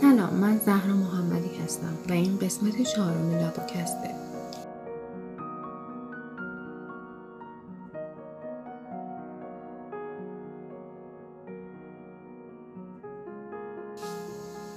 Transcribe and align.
سلام 0.00 0.34
من 0.34 0.58
زهرا 0.58 0.94
محمدی 0.94 1.56
هستم 1.64 1.98
و 2.08 2.12
این 2.12 2.38
قسمت 2.38 2.82
چهارم 2.82 3.30
لابوکسته. 3.30 4.14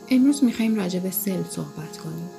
امروز 0.10 0.44
می‌خوایم 0.44 0.76
راجع 0.76 1.00
به 1.00 1.12
سل 1.12 1.44
صحبت 1.44 1.98
کنیم. 1.98 2.30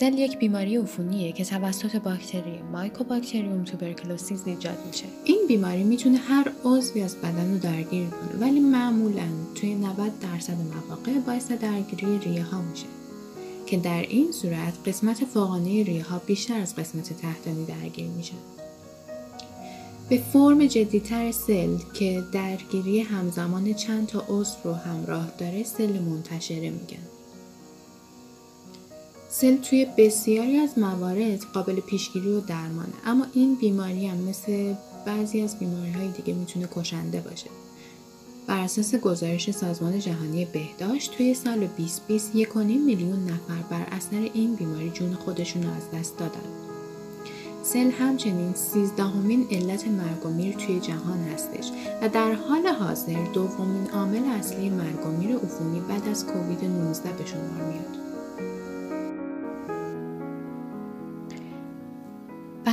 سل 0.00 0.18
یک 0.18 0.38
بیماری 0.38 0.76
عفونیه 0.76 1.32
که 1.32 1.44
توسط 1.44 1.96
باکتری 1.96 2.58
مایکوباکتریوم 2.72 3.64
توبرکلوسیز 3.64 4.42
ایجاد 4.46 4.78
میشه. 4.86 5.04
این 5.24 5.38
بیماری 5.48 5.84
می‌تونه 5.84 6.18
هر 6.18 6.52
عضوی 6.64 7.02
از 7.02 7.16
بدن 7.16 7.52
رو 7.52 7.58
درگیر 7.58 8.08
کنه 8.08 8.40
ولی 8.40 8.60
معمولا 8.60 9.26
توی 9.54 9.74
90 9.74 10.12
درصد 10.20 10.56
مواقع 10.74 11.18
باعث 11.26 11.52
درگیری 11.52 12.18
ریه 12.18 12.42
ها 12.42 12.62
میشه. 12.62 12.86
که 13.66 13.76
در 13.76 14.02
این 14.02 14.32
صورت 14.32 14.74
قسمت 14.86 15.24
فوقانی 15.24 15.84
ریه 15.84 16.04
ها 16.04 16.18
بیشتر 16.26 16.60
از 16.60 16.76
قسمت 16.76 17.12
تحتانی 17.12 17.64
درگیر 17.64 18.06
میشه. 18.06 18.34
به 20.08 20.18
فرم 20.32 20.66
جدیتر 20.66 21.32
سل 21.32 21.78
که 21.94 22.22
درگیری 22.32 23.00
همزمان 23.00 23.74
چند 23.74 24.06
تا 24.06 24.24
عضو 24.28 24.56
رو 24.64 24.72
همراه 24.72 25.32
داره 25.38 25.62
سل 25.62 25.98
منتشره 25.98 26.70
میگن. 26.70 27.19
سل 29.32 29.56
توی 29.56 29.86
بسیاری 29.98 30.56
از 30.56 30.78
موارد 30.78 31.44
قابل 31.54 31.80
پیشگیری 31.80 32.28
و 32.28 32.40
درمانه 32.40 32.92
اما 33.06 33.26
این 33.32 33.54
بیماری 33.54 34.06
هم 34.06 34.16
مثل 34.16 34.74
بعضی 35.06 35.40
از 35.40 35.58
بیماری 35.58 35.90
های 35.90 36.08
دیگه 36.08 36.34
می‌تونه 36.34 36.68
کشنده 36.76 37.20
باشه. 37.20 37.50
بر 38.46 38.60
اساس 38.60 38.94
گزارش 38.94 39.50
سازمان 39.50 39.98
جهانی 39.98 40.44
بهداشت 40.44 41.16
توی 41.16 41.34
سال 41.34 41.58
2020 41.58 42.32
1.5 42.34 42.56
میلیون 42.56 43.24
نفر 43.24 43.62
بر 43.70 43.86
اثر 43.90 44.30
این 44.34 44.54
بیماری 44.54 44.90
جون 44.90 45.14
خودشون 45.14 45.62
از 45.62 46.00
دست 46.00 46.18
دادن. 46.18 46.50
سل 47.62 47.90
همچنین 47.90 48.54
سیزدهمین 48.54 49.46
علت 49.50 49.88
مرگ 49.88 50.26
و 50.26 50.28
میر 50.28 50.54
توی 50.54 50.80
جهان 50.80 51.18
هستش 51.18 51.70
و 52.02 52.08
در 52.08 52.32
حال 52.32 52.66
حاضر 52.66 53.24
دومین 53.32 53.90
عامل 53.90 54.24
اصلی 54.24 54.70
مرگ 54.70 55.06
و 55.06 55.10
میر 55.10 55.36
عفونی 55.36 55.80
بعد 55.80 56.08
از 56.08 56.26
کووید 56.26 56.64
19 56.64 57.12
به 57.12 57.26
شمار 57.26 57.68
میاد. 57.68 58.09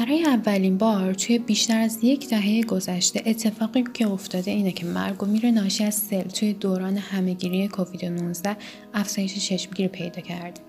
برای 0.08 0.24
اولین 0.24 0.78
بار 0.78 1.14
توی 1.14 1.40
بیشتر 1.40 1.80
از 1.80 2.04
یک 2.04 2.30
دهه 2.30 2.64
گذشته 2.64 3.24
اتفاقی 3.26 3.84
که 3.94 4.08
افتاده 4.08 4.52
اینه 4.52 4.72
که 4.72 4.86
مرگ 4.86 5.24
و 5.24 5.26
میر 5.26 5.52
ناشی 5.52 5.84
از 5.84 5.96
سل 5.96 6.22
توی 6.22 6.54
دوران 6.54 6.98
همهگیری 6.98 7.68
کووید 7.68 8.06
19 8.06 8.58
افزایش 8.94 9.48
چشمگیر 9.48 9.88
پیدا 9.88 10.22
کرده 10.22 10.62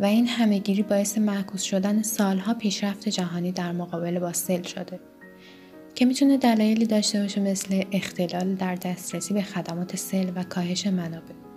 و 0.00 0.04
این 0.04 0.26
همهگیری 0.26 0.82
باعث 0.82 1.18
معکوس 1.18 1.62
شدن 1.62 2.02
سالها 2.02 2.54
پیشرفت 2.54 3.08
جهانی 3.08 3.52
در 3.52 3.72
مقابله 3.72 4.20
با 4.20 4.32
سل 4.32 4.62
شده 4.62 5.00
که 5.94 6.04
می‌تونه 6.04 6.36
دلایلی 6.36 6.86
داشته 6.86 7.22
باشه 7.22 7.40
مثل 7.40 7.84
اختلال 7.92 8.54
در 8.54 8.74
دسترسی 8.74 9.34
به 9.34 9.42
خدمات 9.42 9.96
سل 9.96 10.30
و 10.36 10.44
کاهش 10.44 10.86
منابع. 10.86 11.51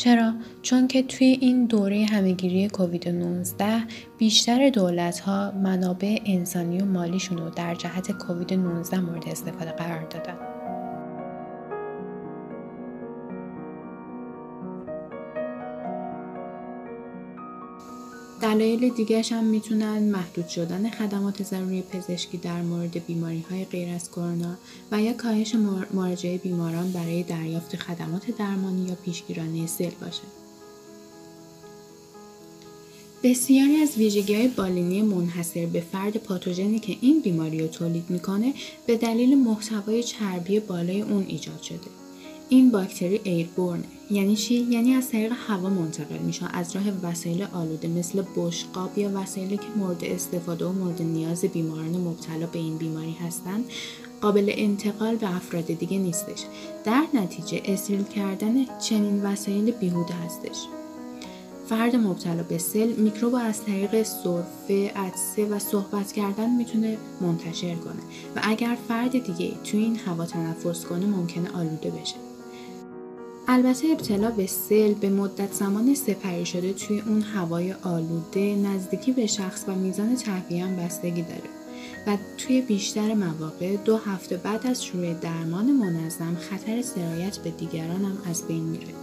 چرا؟ 0.00 0.32
چون 0.62 0.88
که 0.88 1.02
توی 1.02 1.26
این 1.26 1.66
دوره 1.66 2.06
همهگیری 2.10 2.68
کووید 2.68 3.08
19 3.08 3.82
بیشتر 4.18 4.70
دولت 4.70 5.20
ها 5.20 5.50
منابع 5.50 6.18
انسانی 6.26 6.80
و 6.80 6.84
مالیشون 6.84 7.38
رو 7.38 7.50
در 7.50 7.74
جهت 7.74 8.12
کووید 8.12 8.54
19 8.54 9.00
مورد 9.00 9.28
استفاده 9.28 9.72
قرار 9.72 10.02
دادن. 10.02 10.49
دلایل 18.40 18.88
دیگرش 18.88 19.32
هم 19.32 19.44
می‌تونن 19.44 19.98
محدود 19.98 20.48
شدن 20.48 20.90
خدمات 20.90 21.42
ضروری 21.42 21.82
پزشکی 21.82 22.38
در 22.38 22.62
مورد 22.62 23.06
بیماری 23.06 23.44
های 23.50 23.64
غیر 23.64 23.94
از 23.94 24.10
کرونا 24.10 24.56
و 24.92 25.02
یا 25.02 25.12
کاهش 25.12 25.54
مراجعه 25.94 26.38
بیماران 26.38 26.92
برای 26.92 27.22
دریافت 27.22 27.76
خدمات 27.76 28.30
درمانی 28.30 28.88
یا 28.88 28.94
پیشگیرانه 28.94 29.66
سل 29.66 29.90
باشه. 30.00 30.22
بسیاری 33.22 33.76
از 33.76 33.96
ویژگی 33.96 34.34
های 34.34 34.48
بالینی 34.48 35.02
منحصر 35.02 35.66
به 35.66 35.80
فرد 35.80 36.16
پاتوژنی 36.16 36.78
که 36.78 36.96
این 37.00 37.20
بیماری 37.20 37.60
رو 37.60 37.66
تولید 37.66 38.10
می‌کنه 38.10 38.54
به 38.86 38.96
دلیل 38.96 39.38
محتوای 39.38 40.02
چربی 40.02 40.60
بالای 40.60 41.00
اون 41.00 41.24
ایجاد 41.28 41.62
شده. 41.62 41.99
این 42.52 42.70
باکتری 42.70 43.20
ایربورنه. 43.24 43.84
یعنی 44.10 44.36
چی؟ 44.36 44.54
یعنی 44.54 44.94
از 44.94 45.10
طریق 45.10 45.32
هوا 45.46 45.68
منتقل 45.68 46.18
میشن. 46.18 46.46
از 46.46 46.76
راه 46.76 46.84
وسایل 47.02 47.46
آلوده 47.52 47.88
مثل 47.88 48.22
بشقاب 48.36 48.98
یا 48.98 49.10
وسایلی 49.14 49.56
که 49.56 49.66
مورد 49.76 50.04
استفاده 50.04 50.66
و 50.66 50.72
مورد 50.72 51.02
نیاز 51.02 51.44
بیماران 51.44 51.96
مبتلا 51.96 52.46
به 52.46 52.58
این 52.58 52.76
بیماری 52.76 53.16
هستند 53.26 53.64
قابل 54.20 54.52
انتقال 54.54 55.16
به 55.16 55.36
افراد 55.36 55.66
دیگه 55.66 55.98
نیستش. 55.98 56.44
در 56.84 57.04
نتیجه 57.14 57.62
استریل 57.64 58.02
کردن 58.02 58.78
چنین 58.78 59.22
وسایل 59.22 59.70
بیهوده 59.70 60.14
هستش. 60.14 60.56
فرد 61.68 61.96
مبتلا 61.96 62.42
به 62.42 62.58
سل 62.58 62.92
میکروب 62.92 63.34
از 63.34 63.64
طریق 63.64 64.02
سرفه، 64.02 64.92
عدسه 64.96 65.46
و 65.46 65.58
صحبت 65.58 66.12
کردن 66.12 66.50
می‌تونه 66.56 66.98
منتشر 67.20 67.74
کنه 67.74 68.02
و 68.36 68.40
اگر 68.42 68.76
فرد 68.88 69.12
دیگه 69.12 69.54
توی 69.64 69.80
این 69.80 69.96
هوا 69.96 70.26
تنفس 70.26 70.84
کنه 70.84 71.06
ممکنه 71.06 71.50
آلوده 71.50 71.90
بشه. 71.90 72.29
البته 73.52 73.88
ابتلا 73.88 74.30
به 74.30 74.46
سل 74.46 74.94
به 74.94 75.10
مدت 75.10 75.52
زمان 75.52 75.94
سپری 75.94 76.46
شده 76.46 76.72
توی 76.72 77.00
اون 77.00 77.22
هوای 77.22 77.72
آلوده 77.72 78.56
نزدیکی 78.56 79.12
به 79.12 79.26
شخص 79.26 79.64
و 79.68 79.74
میزان 79.74 80.14
تهویه 80.14 80.64
هم 80.64 80.76
بستگی 80.76 81.22
داره 81.22 81.50
و 82.06 82.18
توی 82.38 82.60
بیشتر 82.60 83.14
مواقع 83.14 83.76
دو 83.76 83.96
هفته 83.96 84.36
بعد 84.36 84.66
از 84.66 84.84
شروع 84.84 85.14
درمان 85.14 85.72
منظم 85.72 86.36
خطر 86.40 86.82
سرایت 86.82 87.38
به 87.38 87.50
دیگران 87.50 88.04
هم 88.04 88.18
از 88.30 88.48
بین 88.48 88.62
میره. 88.62 88.94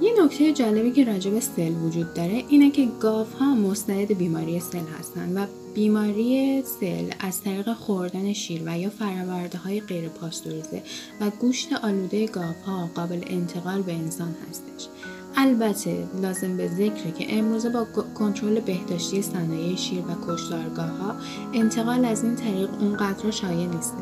یه 0.00 0.24
نکته 0.24 0.52
جالبی 0.52 0.90
که 0.90 1.04
راجع 1.04 1.30
به 1.30 1.40
سل 1.40 1.72
وجود 1.72 2.14
داره 2.14 2.44
اینه 2.48 2.70
که 2.70 2.88
گاف 3.00 3.32
ها 3.32 3.54
مستعد 3.54 4.18
بیماری 4.18 4.60
سل 4.60 4.84
هستن 4.98 5.32
و 5.34 5.46
بیماری 5.74 6.62
سل 6.62 7.10
از 7.20 7.42
طریق 7.42 7.74
خوردن 7.74 8.32
شیر 8.32 8.62
و 8.66 8.78
یا 8.78 8.90
فرآورده 8.90 9.58
های 9.58 9.80
غیر 9.80 10.08
پاستوریزه 10.08 10.82
و 11.20 11.30
گوشت 11.30 11.72
آلوده 11.72 12.26
گاف 12.26 12.62
ها 12.62 12.90
قابل 12.94 13.20
انتقال 13.26 13.82
به 13.82 13.92
انسان 13.92 14.34
هستش. 14.48 14.88
البته 15.36 16.06
لازم 16.22 16.56
به 16.56 16.68
ذکره 16.68 17.12
که 17.18 17.38
امروزه 17.38 17.70
با 17.70 17.86
کنترل 18.14 18.60
بهداشتی 18.60 19.22
صنایع 19.22 19.76
شیر 19.76 19.98
و 19.98 20.26
کشتارگاه 20.26 20.88
ها 20.88 21.14
انتقال 21.54 22.04
از 22.04 22.24
این 22.24 22.36
طریق 22.36 22.70
اونقدر 22.80 23.30
شایع 23.30 23.66
نیسته. 23.66 23.98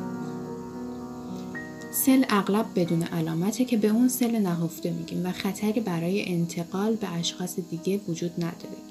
سل 1.90 2.24
اغلب 2.28 2.66
بدون 2.76 3.02
علامته 3.02 3.64
که 3.64 3.76
به 3.76 3.88
اون 3.88 4.08
سل 4.08 4.38
نهفته 4.38 4.90
میگیم 4.90 5.26
و 5.26 5.32
خطری 5.32 5.80
برای 5.80 6.32
انتقال 6.32 6.94
به 6.94 7.12
اشخاص 7.12 7.58
دیگه 7.70 8.00
وجود 8.08 8.32
نداره. 8.38 8.87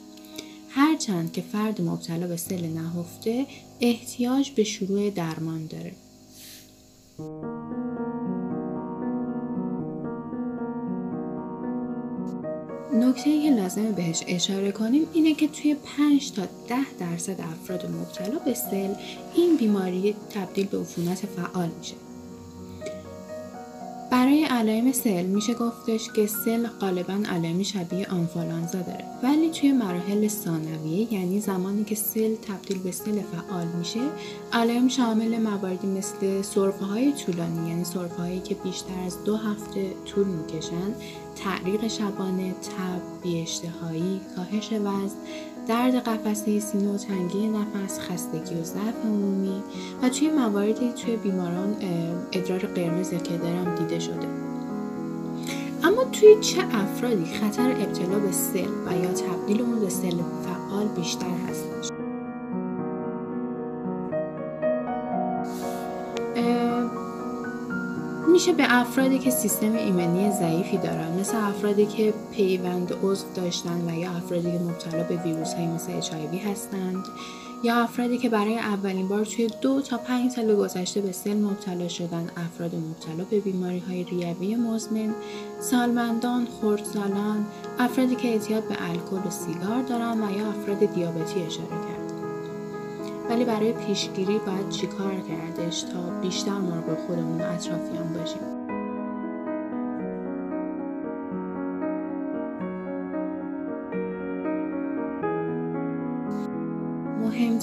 هرچند 0.78 1.32
که 1.32 1.42
فرد 1.42 1.82
مبتلا 1.82 2.28
به 2.28 2.38
سل 2.38 2.66
نهفته 2.66 3.46
احتیاج 3.82 4.52
به 4.52 4.64
شروع 4.64 5.10
درمان 5.10 5.68
داره. 5.68 5.92
نکته 12.94 13.42
که 13.42 13.50
لازمه 13.50 13.92
بهش 13.92 14.24
اشاره 14.28 14.72
کنیم 14.72 15.08
اینه 15.14 15.34
که 15.34 15.48
توی 15.48 15.76
5 15.76 16.32
تا 16.32 16.42
10 16.68 16.78
درصد 17.00 17.42
افراد 17.42 17.86
مبتلا 17.86 18.40
به 18.40 18.54
سل 18.54 18.94
این 19.36 19.58
بیماری 19.58 20.16
تبدیل 20.34 20.66
به 20.66 20.80
عفونت 20.80 21.26
فعال 21.26 21.70
میشه 21.80 21.96
برای 24.28 24.44
علائم 24.44 24.92
سل 24.92 25.26
میشه 25.26 25.54
گفتش 25.54 26.12
که 26.12 26.28
سل 26.28 26.68
غالبا 26.68 27.24
علائم 27.30 27.64
شبیه 27.64 28.08
آنفولانزا 28.08 28.82
داره. 28.82 29.06
ولی 29.24 29.50
توی 29.50 29.72
مراحل 29.72 30.28
ثانویه 30.28 31.14
یعنی 31.14 31.40
زمانی 31.40 31.84
که 31.84 31.96
سل 31.96 32.36
تبدیل 32.36 32.80
به 32.80 32.92
سل 32.92 33.22
فعال 33.22 33.68
میشه 33.68 34.00
علائم 34.54 34.88
شامل 34.88 35.38
مواردی 35.38 35.88
مثل 35.88 36.42
سرفه 36.42 36.86
های 36.86 37.14
طولانی 37.14 37.70
یعنی 37.70 37.84
سرفه 37.84 38.16
هایی 38.16 38.40
که 38.40 38.56
بیشتر 38.56 39.00
از 39.06 39.24
دو 39.24 39.38
هفته 39.38 39.94
طول 40.06 40.28
می‌کشن 40.28 40.94
تعریق 41.36 41.88
شبانه 41.88 42.52
تب 42.52 43.24
بیاشتهایی 43.24 44.22
کاهش 44.36 44.72
وزن 44.72 45.16
درد 45.68 45.96
قفسه 45.96 46.60
سینه 46.60 46.94
و 46.94 46.98
تنگی 46.98 47.48
نفس 47.48 48.00
خستگی 48.00 48.56
و 48.56 48.64
ضعف 48.64 49.06
عمومی. 49.06 49.64
و 50.04 50.10
توی 50.10 50.30
مواردی 50.30 50.92
توی 50.92 51.16
بیماران 51.16 51.76
ادرار 52.32 52.60
قرمز 52.60 53.14
کدرم 53.14 53.76
دیده 53.76 54.00
شده. 54.00 54.17
اما 55.84 56.04
توی 56.04 56.36
چه 56.42 56.62
افرادی 56.72 57.26
خطر 57.26 57.72
ابتلا 57.72 58.20
به 58.20 58.32
سل 58.32 58.68
و 58.88 59.04
یا 59.04 59.14
تبدیل 59.14 59.62
اون 59.62 59.80
به 59.80 59.90
سل 59.90 60.18
فعال 60.44 60.88
بیشتر 60.88 61.26
هستش 61.50 61.92
میشه 68.38 68.54
به 68.54 68.66
افرادی 68.70 69.20
که 69.20 69.30
سیستم 69.30 69.74
ایمنی 69.76 70.32
ضعیفی 70.32 70.78
دارن 70.78 71.20
مثل 71.20 71.38
افرادی 71.38 71.86
که 71.86 72.14
پیوند 72.32 72.94
عضو 73.04 73.26
داشتن 73.36 73.82
و 73.88 74.00
یا 74.00 74.12
افرادی 74.12 74.52
که 74.52 74.60
مبتلا 74.60 75.04
به 75.04 75.16
ویروس 75.16 75.54
های 75.54 75.68
مثل 75.68 76.02
HIV 76.02 76.48
هستند. 76.52 77.06
یا 77.64 77.76
افرادی 77.76 78.18
که 78.18 78.30
برای 78.30 78.58
اولین 78.58 79.08
بار 79.08 79.26
توی 79.26 79.50
دو 79.62 79.82
تا 79.82 79.98
پنج 79.98 80.32
سال 80.32 80.56
گذشته 80.56 81.02
به 81.02 81.12
سل 81.12 81.38
مبتلا 81.38 81.88
شدن 81.88 82.30
افراد 82.38 82.76
مبتلا 82.76 83.24
به 83.30 83.40
بیماری 83.40 83.80
های 83.80 84.04
ریوی 84.04 84.56
مزمن 84.56 85.14
سالمندان 85.60 86.48
خردسالان 86.62 87.46
افرادی 87.80 88.16
که 88.16 88.28
اعتیاد 88.28 88.68
به 88.68 88.76
الکل 88.90 89.28
و 89.28 89.30
سیگار 89.30 89.82
دارن 89.82 90.24
و 90.24 90.38
یا 90.38 90.48
افراد 90.48 90.80
دیابتی 90.80 91.42
اشاره 91.42 91.70
کرد 91.70 92.08
ولی 93.30 93.46
برای 93.46 93.74
پیشگیری 93.74 94.40
باید 94.40 94.70
چیکار 94.70 95.16
کردش 95.30 95.82
تا 95.82 96.20
بیشتر 96.22 96.52
مراقب 96.52 96.98
خودمون 97.08 97.42
و 97.42 97.54
اطرافیان 97.54 98.14
باشیم؟ 98.14 98.57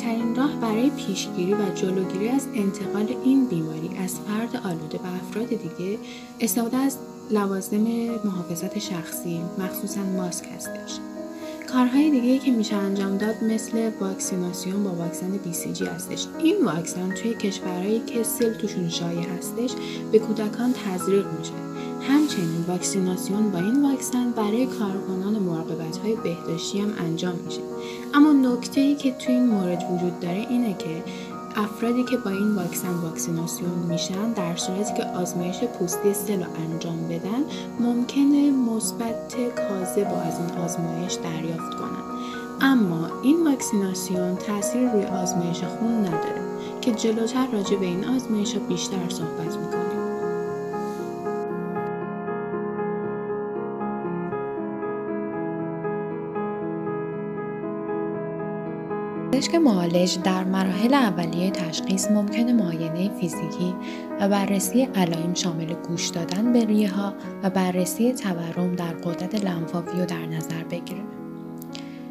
مهمترین 0.04 0.34
راه 0.34 0.56
برای 0.60 0.90
پیشگیری 0.90 1.54
و 1.54 1.74
جلوگیری 1.74 2.28
از 2.28 2.48
انتقال 2.54 3.16
این 3.24 3.46
بیماری 3.46 3.90
از 3.98 4.20
فرد 4.20 4.56
آلوده 4.66 4.98
به 4.98 5.08
افراد 5.14 5.48
دیگه 5.48 5.98
استفاده 6.40 6.76
از 6.76 6.98
لوازم 7.30 7.80
محافظت 8.24 8.78
شخصی 8.78 9.40
مخصوصا 9.58 10.00
ماسک 10.00 10.46
هستش. 10.56 10.98
کارهای 11.72 12.10
دیگه 12.10 12.38
که 12.38 12.50
میشه 12.50 12.76
انجام 12.76 13.18
داد 13.18 13.44
مثل 13.44 13.90
واکسیناسیون 14.00 14.84
با 14.84 14.90
واکسن 14.90 15.38
BCG 15.44 15.82
هستش. 15.82 16.26
این 16.38 16.64
واکسن 16.64 17.14
توی 17.14 17.34
کشورهایی 17.34 18.00
که 18.00 18.22
سل 18.22 18.54
توشون 18.54 18.88
شایع 18.88 19.28
هستش 19.38 19.74
به 20.12 20.18
کودکان 20.18 20.72
تزریق 20.72 21.26
میشه. 21.38 21.73
همچنین 22.08 22.64
واکسیناسیون 22.68 23.50
با 23.50 23.58
این 23.58 23.90
واکسن 23.90 24.30
برای 24.30 24.66
کارکنان 24.66 25.38
مراقبت 25.38 25.96
های 25.96 26.16
بهداشتی 26.16 26.80
هم 26.80 26.92
انجام 26.98 27.34
میشه. 27.44 27.60
اما 28.14 28.32
نکته 28.32 28.80
ای 28.80 28.94
که 28.94 29.12
توی 29.12 29.34
این 29.34 29.46
مورد 29.46 29.82
وجود 29.90 30.20
داره 30.20 30.46
اینه 30.50 30.74
که 30.78 31.02
افرادی 31.56 32.04
که 32.04 32.16
با 32.16 32.30
این 32.30 32.54
واکسن 32.54 32.94
واکسیناسیون 32.94 33.70
میشن 33.88 34.32
در 34.32 34.56
صورتی 34.56 34.94
که 34.94 35.04
آزمایش 35.04 35.64
پوستی 35.64 36.14
سل 36.14 36.42
رو 36.42 36.50
انجام 36.72 37.08
بدن 37.08 37.44
ممکنه 37.80 38.50
مثبت 38.50 39.34
کاذب 39.34 40.08
با 40.08 40.16
از 40.16 40.38
این 40.38 40.58
آزمایش 40.58 41.14
دریافت 41.14 41.74
کنن. 41.74 42.04
اما 42.60 43.08
این 43.22 43.44
واکسیناسیون 43.44 44.36
تاثیر 44.36 44.92
روی 44.92 45.04
آزمایش 45.04 45.60
خون 45.64 46.00
نداره 46.00 46.42
که 46.80 46.92
جلوتر 46.92 47.46
راجع 47.52 47.76
به 47.76 47.86
این 47.86 48.04
آزمایش 48.04 48.56
بیشتر 48.56 49.08
صحبت 49.08 49.56
می‌کنیم. 49.56 49.83
پزشک 59.34 59.54
معالج 59.54 60.18
در 60.22 60.44
مراحل 60.44 60.94
اولیه 60.94 61.50
تشخیص 61.50 62.10
ممکن 62.10 62.52
معاینه 62.52 63.10
فیزیکی 63.20 63.74
و 64.20 64.28
بررسی 64.28 64.82
علائم 64.82 65.34
شامل 65.34 65.74
گوش 65.88 66.08
دادن 66.08 66.52
به 66.52 66.64
ریه 66.64 66.90
ها 66.90 67.14
و 67.42 67.50
بررسی 67.50 68.12
تورم 68.12 68.76
در 68.76 68.92
قدرت 68.92 69.44
لنفاوی 69.44 70.00
رو 70.00 70.06
در 70.06 70.26
نظر 70.26 70.64
بگیره. 70.70 71.00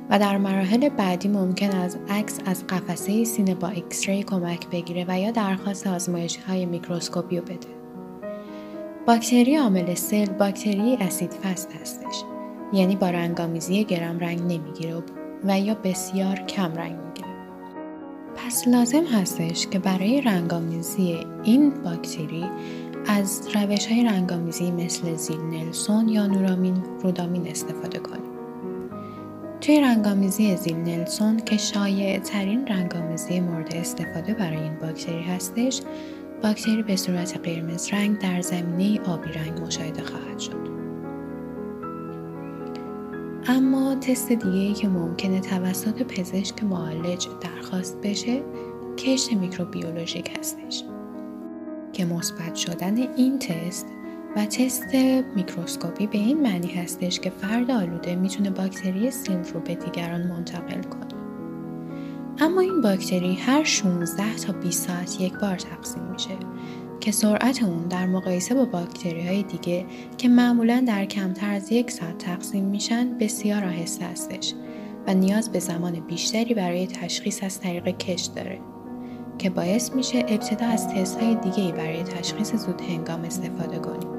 و 0.10 0.20
در 0.20 0.38
مراحل 0.38 0.90
بعدی 0.90 1.28
ممکن 1.28 1.70
است 1.70 2.00
عکس 2.10 2.40
از 2.46 2.68
قفسه 2.68 3.24
سینه 3.24 3.56
با 3.56 3.72
ری 4.08 4.24
کمک 4.24 4.69
بگیره 4.69 5.06
و 5.08 5.19
یا 5.19 5.31
درخواست 5.31 5.88
آزمایش 5.88 6.38
های 6.38 6.66
میکروسکوپی 6.66 7.38
رو 7.38 7.44
بده. 7.44 7.68
باکتری 9.08 9.56
عامل 9.56 9.94
سل 9.94 10.26
باکتری 10.26 10.98
اسید 11.02 11.34
فست 11.34 11.69
هستش. 11.81 12.24
یعنی 12.74 12.96
با 12.96 13.10
رنگامیزی 13.10 13.84
گرم 13.84 14.19
رنگ 14.19 14.40
نمی‌گیره 14.42 14.96
و 14.96 15.02
یا 15.50 15.74
بسیار 15.74 16.36
کم 16.36 16.75
رنگ 16.75 16.95
می‌گیره. 17.06 17.28
پس 18.36 18.68
لازم 18.68 19.04
هستش 19.06 19.68
که 19.68 19.80
برای 19.80 20.22
رنگامیزی 20.22 21.18
این 21.44 21.69
باکتری 21.69 22.45
از 23.07 23.48
روش 23.56 23.88
های 23.88 24.04
رنگامیزی 24.04 24.72
مثل 24.72 25.16
زیل 25.16 25.42
نلسون 25.42 26.10
یا 26.10 26.28
نورامین 26.28 26.84
رودامین 27.01 27.48
استفاده 27.48 28.00
کنیم. 28.00 28.24
توی 29.62 29.81
رنگامیزی 29.81 30.56
زیل 30.56 30.75
نلسون 30.75 31.38
که 31.38 31.57
شایع 31.57 32.19
ترین 32.19 32.68
رنگامیزی 32.68 33.40
مورد 33.40 33.75
استفاده 33.75 34.34
برای 34.34 34.57
این 34.57 34.80
باکتری 34.81 35.24
هستش، 35.24 35.81
باکتری 36.44 36.84
به 36.84 36.95
صورت 36.95 37.38
قرمز 37.38 37.94
رنگ 37.94 38.19
در 38.19 38.42
زمینه 38.42 39.00
آبی 39.01 39.30
رنگ 39.30 39.60
مشاهده 39.60 40.04
خواهد 40.04 40.40
شد. 40.40 40.82
اما 43.48 43.95
تست 43.95 44.31
دیگه 44.31 44.57
ای 44.57 44.74
که 44.74 44.88
ممکنه 44.88 45.40
توسط 45.40 46.04
پزشک 46.04 46.63
معالج 46.63 47.28
درخواست 47.42 47.98
بشه 48.01 48.44
کشت 48.98 49.34
میکروبیولوژیک 49.34 50.38
هستش. 50.40 50.84
که 51.94 52.06
مثبت 52.06 52.56
شدن 52.56 52.98
این 52.98 53.40
تست 53.40 53.86
و 54.36 54.45
تست 54.45 54.95
میکروسکوپی 55.36 56.07
به 56.07 56.18
این 56.18 56.42
معنی 56.42 56.68
هستش 56.68 57.19
که 57.19 57.30
فرد 57.30 57.72
آلوده 57.72 58.16
می‌تونه 58.16 58.50
باکتری 58.50 59.12
سل 59.12 59.44
رو 59.54 59.60
به 59.60 59.75
دیگران 59.75 60.28
منتقل 60.28 60.81
کنه. 60.81 61.07
اما 62.40 62.62
این 62.62 62.81
باکتری 62.81 63.36
هر 63.36 63.63
16 63.63 64.36
تا 64.36 64.54
20 64.54 64.88
ساعت 64.88 65.22
یک 65.22 65.34
بار 65.34 65.56
تقسیم 65.56 66.04
میشه. 66.04 66.38
که 67.04 67.12
سرعت 67.12 67.64
اون 67.64 67.88
در 67.88 68.06
مقایسه 68.06 68.56
با 68.56 68.66
باکتری 68.66 69.28
های 69.28 69.44
دیگه 69.44 69.86
که 70.18 70.30
معمولا 70.30 70.84
در 70.88 71.06
کمتر 71.06 71.50
از 71.50 71.72
یک 71.72 71.92
ساعت 71.92 72.18
تقسیم 72.18 72.66
میشن 72.66 73.18
بسیار 73.18 73.64
آهسته 73.64 74.06
هستش 74.06 74.54
و 75.08 75.14
نیاز 75.14 75.52
به 75.52 75.60
زمان 75.60 76.00
بیشتری 76.00 76.54
برای 76.54 76.88
تشخیص 76.88 77.44
از 77.44 77.60
طریق 77.60 77.88
کشت 77.98 78.36
داره 78.36 78.60
که 79.38 79.50
باعث 79.50 79.92
میشه 79.92 80.20
ابتدا 80.20 80.66
از 80.66 80.88
تست 80.88 81.22
های 81.22 81.36
دیگه 81.36 81.72
برای 81.72 82.04
تشخیص 82.04 82.56
زود 82.56 82.82
هنگام 82.82 83.22
استفاده 83.22 83.80
کنیم. 83.80 84.13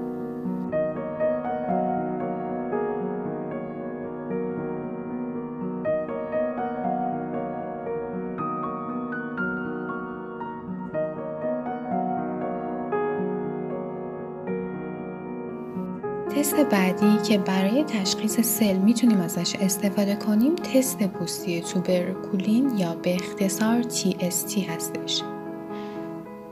تست 16.37 16.55
بعدی 16.55 17.19
که 17.29 17.38
برای 17.38 17.85
تشخیص 17.85 18.41
سل 18.41 18.76
می‌تونیم 18.76 19.21
ازش 19.21 19.57
استفاده 19.57 20.17
کنیم 20.17 20.55
تست 20.55 21.03
پوستی 21.03 21.61
توبرکولین 21.61 22.79
یا 22.79 22.95
به 22.95 23.14
اختصار 23.14 23.83
TST 23.83 24.59
هستش. 24.69 25.23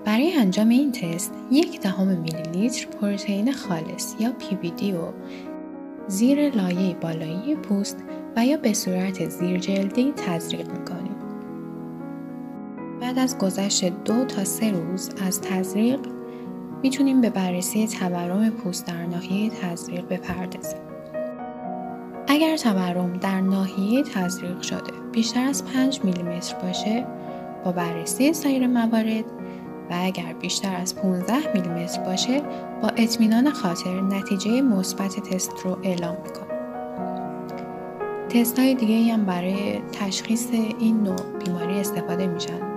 برای 0.05 0.33
انجام 0.33 0.69
این 0.69 0.93
تست 0.93 1.35
یک 1.51 1.81
دهم 1.81 2.07
میلی 2.07 2.43
لیتر 2.53 2.87
پروتئین 2.87 3.53
خالص 3.53 4.15
یا 4.21 4.33
PBD 4.41 4.83
رو 4.83 5.13
زیر 6.09 6.55
لایه 6.55 6.95
بالایی 6.95 7.55
پوست 7.55 7.97
و 8.37 8.47
یا 8.47 8.57
به 8.57 8.73
صورت 8.73 9.29
زیر 9.29 9.59
جلدی 9.59 10.13
تزریق 10.17 10.71
می‌کنیم. 10.71 11.17
بعد 13.01 13.19
از 13.19 13.39
گذشت 13.39 13.85
دو 13.85 14.25
تا 14.25 14.45
سه 14.45 14.71
روز 14.71 15.11
از 15.27 15.41
تزریق 15.41 16.01
می‌تونیم 16.83 17.21
به 17.21 17.31
بررسی 17.31 17.87
تورم 17.87 18.51
پوست 18.51 18.87
در 18.87 19.07
ناحیه 19.07 19.51
تزریق 19.51 20.09
بپردازیم. 20.09 20.81
اگر 22.29 22.57
تورم 22.57 23.13
در 23.13 23.41
ناحیه 23.41 24.03
تزریق 24.03 24.63
شده 24.63 24.93
بیشتر 25.13 25.45
از 25.45 25.65
5 25.65 26.01
میلیمتر 26.05 26.57
باشه 26.63 27.07
با 27.65 27.73
بررسی 27.73 28.33
سایر 28.33 28.67
موارد 28.67 29.25
و 29.91 29.95
اگر 30.03 30.33
بیشتر 30.41 30.77
از 30.77 30.97
15 30.97 31.53
میلیمتر 31.55 32.01
باشه 32.05 32.41
با 32.83 32.89
اطمینان 32.89 33.51
خاطر 33.51 34.01
نتیجه 34.01 34.63
مثبت 34.63 35.21
تست 35.21 35.53
رو 35.65 35.79
اعلام 35.83 36.17
می‌کنیم. 36.23 36.53
تست 38.29 38.59
های 38.59 38.75
دیگه 38.75 39.13
هم 39.13 39.25
برای 39.25 39.81
تشخیص 39.93 40.47
این 40.79 41.03
نوع 41.03 41.39
بیماری 41.45 41.81
استفاده 41.81 42.27
میشن 42.27 42.72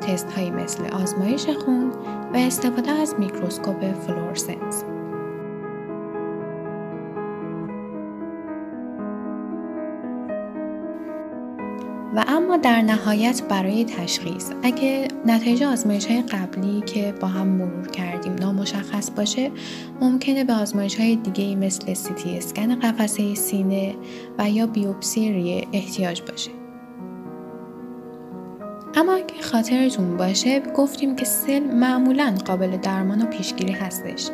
تست 0.00 0.32
هایی 0.32 0.50
مثل 0.50 0.86
آزمایش 0.86 1.46
خون 1.64 1.92
و 2.34 2.36
استفاده 2.36 2.90
از 2.90 3.14
میکروسکوپ 3.18 3.92
فلورسنس. 3.92 4.84
و 12.14 12.24
اما 12.28 12.56
در 12.56 12.82
نهایت 12.82 13.42
برای 13.48 13.84
تشخیص 13.84 14.50
اگه 14.62 15.08
نتایج 15.26 15.62
آزمایش 15.62 16.06
های 16.06 16.22
قبلی 16.22 16.80
که 16.80 17.14
با 17.20 17.28
هم 17.28 17.46
مرور 17.46 17.88
کردیم 17.88 18.34
نامشخص 18.34 19.10
باشه 19.10 19.50
ممکنه 20.00 20.44
به 20.44 20.52
آزمایش 20.52 21.00
های 21.00 21.16
دیگه 21.16 21.56
مثل 21.56 21.94
سیتی 21.94 22.36
اسکن 22.38 22.74
قفسه 22.80 23.34
سینه 23.34 23.94
و 24.38 24.50
یا 24.50 24.66
بیوپسی 24.66 25.32
ریه 25.32 25.66
احتیاج 25.72 26.22
باشه 26.22 26.59
اما 29.00 29.12
اگه 29.12 29.42
خاطرتون 29.42 30.16
باشه 30.16 30.60
گفتیم 30.60 31.16
که 31.16 31.24
سل 31.24 31.60
معمولا 31.60 32.34
قابل 32.46 32.76
درمان 32.76 33.22
و 33.22 33.26
پیشگیری 33.26 33.72
هستش 33.72 34.28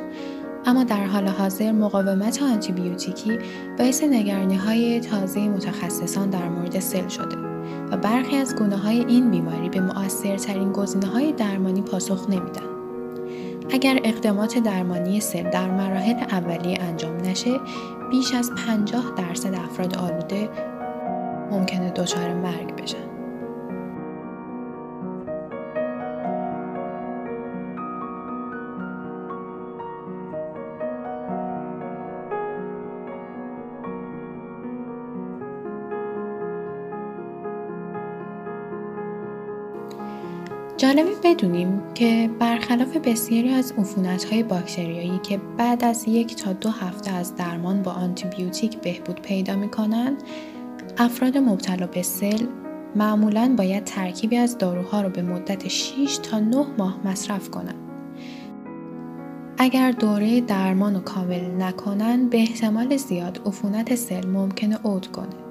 اما 0.64 0.84
در 0.84 1.04
حال 1.04 1.28
حاضر 1.28 1.72
مقاومت 1.72 2.42
آنتیبیوتیکی 2.42 3.38
باعث 3.78 4.02
نگرانی 4.02 4.56
های 4.56 5.00
تازه 5.00 5.48
متخصصان 5.48 6.30
در 6.30 6.48
مورد 6.48 6.80
سل 6.80 7.08
شده 7.08 7.36
و 7.90 7.96
برخی 7.96 8.36
از 8.36 8.56
گونه 8.56 8.76
های 8.76 9.04
این 9.04 9.30
بیماری 9.30 9.68
به 9.68 9.80
مؤثرترین 9.80 10.72
گزینه 10.72 11.06
های 11.06 11.32
درمانی 11.32 11.82
پاسخ 11.82 12.30
نمیدن. 12.30 12.66
اگر 13.70 14.00
اقدامات 14.04 14.58
درمانی 14.58 15.20
سل 15.20 15.50
در 15.50 15.70
مراحل 15.70 16.24
اولیه 16.30 16.78
انجام 16.80 17.16
نشه 17.16 17.60
بیش 18.10 18.34
از 18.34 18.50
50 18.66 19.14
درصد 19.16 19.54
افراد 19.54 19.98
آلوده 19.98 20.48
ممکنه 21.50 21.90
دچار 21.90 22.34
مرگ 22.34 22.82
بشن. 22.82 23.15
جالبه 40.76 41.10
بدونیم 41.24 41.82
که 41.94 42.30
برخلاف 42.38 42.96
بسیاری 42.96 43.48
از 43.48 43.74
های 44.30 44.42
باکتریایی 44.42 45.20
که 45.22 45.40
بعد 45.58 45.84
از 45.84 46.08
یک 46.08 46.36
تا 46.36 46.52
دو 46.52 46.70
هفته 46.70 47.10
از 47.10 47.36
درمان 47.36 47.82
با 47.82 47.90
آنتیبیوتیک 47.92 48.78
بهبود 48.78 49.22
پیدا 49.22 49.56
می‌کنن 49.56 50.16
افراد 50.98 51.38
مبتلا 51.38 51.86
به 51.86 52.02
سل 52.02 52.46
معمولا 52.96 53.54
باید 53.58 53.84
ترکیبی 53.84 54.36
از 54.36 54.58
داروها 54.58 55.02
رو 55.02 55.08
به 55.08 55.22
مدت 55.22 55.68
6 55.68 56.18
تا 56.22 56.40
9 56.40 56.66
ماه 56.78 57.00
مصرف 57.04 57.50
کنند. 57.50 57.90
اگر 59.58 59.90
دوره 59.90 60.40
درمان 60.40 60.94
رو 60.94 61.00
کامل 61.00 61.62
نکنن 61.62 62.28
به 62.28 62.38
احتمال 62.38 62.96
زیاد 62.96 63.40
عفونت 63.46 63.94
سل 63.94 64.26
ممکنه 64.26 64.76
عود 64.84 65.06
کنه. 65.06 65.45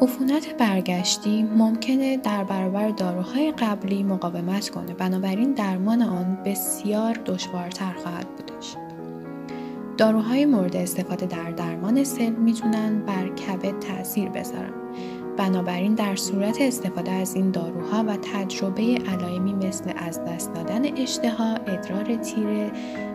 عفونت 0.00 0.56
برگشتی 0.56 1.42
ممکنه 1.42 2.16
در 2.16 2.44
برابر 2.44 2.88
داروهای 2.88 3.52
قبلی 3.52 4.02
مقاومت 4.02 4.68
کنه. 4.70 4.94
بنابراین 4.94 5.52
درمان 5.52 6.02
آن 6.02 6.38
بسیار 6.44 7.14
دشوارتر 7.26 7.92
خواهد 7.92 8.26
بودش. 8.36 8.76
داروهای 9.98 10.46
مورد 10.46 10.76
استفاده 10.76 11.26
در 11.26 11.50
درمان 11.50 12.04
سل 12.04 12.30
می‌تونن 12.30 13.02
بر 13.06 13.28
کبد 13.28 13.78
تاثیر 13.78 14.28
بذارن. 14.28 14.72
بنابراین 15.36 15.94
در 15.94 16.16
صورت 16.16 16.56
استفاده 16.60 17.10
از 17.10 17.34
این 17.34 17.50
داروها 17.50 18.04
و 18.08 18.16
تجربه 18.16 18.98
علائمی 19.08 19.52
مثل 19.52 19.92
از 19.96 20.24
دست 20.24 20.54
دادن 20.54 20.96
اشتها، 20.96 21.54
ادرار 21.54 22.16
تیره، 22.16 22.70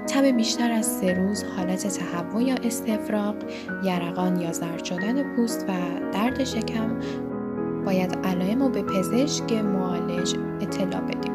تب 0.08 0.26
بیشتر 0.26 0.72
از 0.72 0.86
سه 0.86 1.14
روز، 1.14 1.44
حالت 1.58 1.88
تهوع 1.88 2.44
یا 2.44 2.56
استفراغ، 2.64 3.36
یرقان 3.84 4.42
یا 4.42 4.52
زرد 4.52 4.84
شدن 4.84 5.36
پوست 5.36 5.66
و 5.70 5.74
درد 6.14 6.44
شکم 6.44 7.00
باید 7.86 8.18
علائم 8.24 8.64
رو 8.64 8.70
به 8.70 8.82
پزشک 8.82 9.54
معالج 9.54 10.36
اطلاع 10.62 11.02
بدیم. 11.02 11.31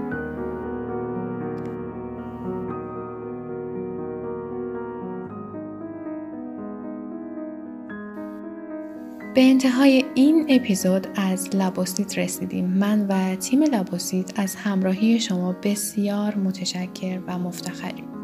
به 9.37 9.43
انتهای 9.43 10.05
این 10.15 10.47
اپیزود 10.49 11.07
از 11.17 11.57
لابوسیت 11.57 12.19
رسیدیم. 12.19 12.65
من 12.65 13.07
و 13.07 13.37
تیم 13.37 13.63
لابوسیت 13.63 14.39
از 14.41 14.57
همراهی 14.57 15.21
شما 15.21 15.53
بسیار 15.53 16.35
متشکر 16.35 17.21
و 17.27 17.39
مفتخریم. 17.39 18.16